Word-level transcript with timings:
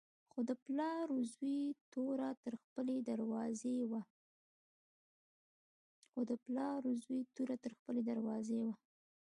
خو 0.31 0.39
د 0.49 0.51
پلار 0.65 1.05
و 1.15 1.17
زوی 1.33 1.59
توره 7.33 7.51
تر 7.63 7.73
خپلې 7.83 8.01
دروازې 8.07 8.61
وه. 8.65 8.71